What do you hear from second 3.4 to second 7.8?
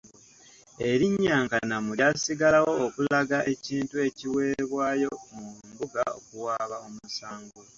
ekintu ekiweebwayo mu mbuga okuwaaba omusango.